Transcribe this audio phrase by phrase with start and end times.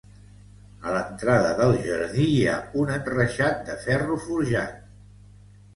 [0.85, 4.85] A l'entrada del jardí hi ha un enreixat de ferro forjat.